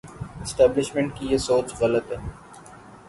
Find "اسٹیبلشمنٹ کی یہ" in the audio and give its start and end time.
0.43-1.37